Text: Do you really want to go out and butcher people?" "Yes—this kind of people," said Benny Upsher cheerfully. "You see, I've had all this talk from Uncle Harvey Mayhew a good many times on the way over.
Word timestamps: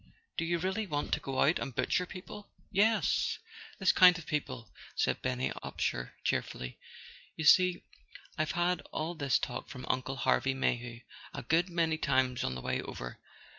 Do 0.35 0.45
you 0.45 0.57
really 0.57 0.87
want 0.87 1.13
to 1.13 1.19
go 1.19 1.41
out 1.41 1.59
and 1.59 1.75
butcher 1.75 2.07
people?" 2.07 2.49
"Yes—this 2.71 3.91
kind 3.91 4.17
of 4.17 4.25
people," 4.25 4.71
said 4.95 5.21
Benny 5.21 5.51
Upsher 5.63 6.13
cheerfully. 6.23 6.79
"You 7.35 7.45
see, 7.45 7.83
I've 8.35 8.53
had 8.53 8.81
all 8.91 9.13
this 9.13 9.37
talk 9.37 9.69
from 9.69 9.85
Uncle 9.87 10.15
Harvey 10.15 10.55
Mayhew 10.55 11.01
a 11.35 11.43
good 11.43 11.69
many 11.69 11.99
times 11.99 12.43
on 12.43 12.55
the 12.55 12.61
way 12.61 12.81
over. 12.81 13.19